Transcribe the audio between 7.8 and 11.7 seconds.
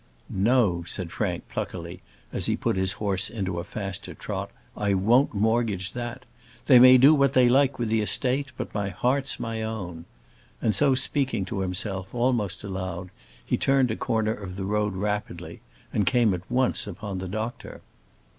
the estate; but my heart's my own," and so speaking to